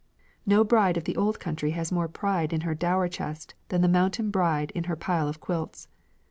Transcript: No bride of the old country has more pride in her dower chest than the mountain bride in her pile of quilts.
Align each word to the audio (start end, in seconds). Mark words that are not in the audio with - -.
No 0.47 0.63
bride 0.63 0.97
of 0.97 1.03
the 1.03 1.15
old 1.15 1.39
country 1.39 1.69
has 1.77 1.91
more 1.91 2.07
pride 2.07 2.53
in 2.53 2.61
her 2.61 2.73
dower 2.73 3.07
chest 3.07 3.53
than 3.69 3.81
the 3.81 3.87
mountain 3.87 4.31
bride 4.31 4.71
in 4.71 4.85
her 4.85 4.95
pile 4.95 5.27
of 5.27 5.39
quilts. 5.39 5.87